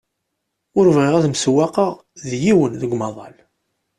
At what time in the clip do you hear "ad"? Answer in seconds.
1.15-1.25